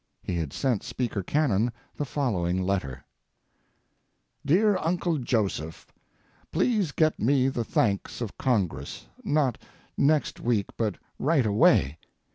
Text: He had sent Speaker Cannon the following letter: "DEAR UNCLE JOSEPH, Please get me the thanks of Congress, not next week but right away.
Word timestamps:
He 0.23 0.33
had 0.37 0.51
sent 0.51 0.81
Speaker 0.81 1.21
Cannon 1.21 1.71
the 1.95 2.05
following 2.05 2.59
letter: 2.59 3.05
"DEAR 4.43 4.75
UNCLE 4.83 5.19
JOSEPH, 5.19 5.93
Please 6.51 6.91
get 6.91 7.19
me 7.19 7.49
the 7.49 7.63
thanks 7.63 8.19
of 8.19 8.35
Congress, 8.35 9.05
not 9.23 9.59
next 9.95 10.39
week 10.39 10.75
but 10.75 10.97
right 11.19 11.45
away. 11.45 11.99